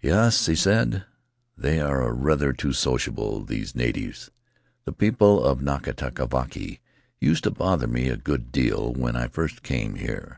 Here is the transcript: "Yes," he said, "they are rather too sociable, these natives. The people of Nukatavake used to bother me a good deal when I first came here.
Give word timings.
"Yes," 0.00 0.46
he 0.46 0.54
said, 0.56 1.04
"they 1.58 1.78
are 1.78 2.10
rather 2.14 2.54
too 2.54 2.72
sociable, 2.72 3.44
these 3.44 3.74
natives. 3.74 4.30
The 4.86 4.92
people 4.94 5.44
of 5.44 5.60
Nukatavake 5.60 6.80
used 7.20 7.44
to 7.44 7.50
bother 7.50 7.86
me 7.86 8.08
a 8.08 8.16
good 8.16 8.50
deal 8.50 8.94
when 8.94 9.14
I 9.14 9.28
first 9.28 9.62
came 9.62 9.96
here. 9.96 10.30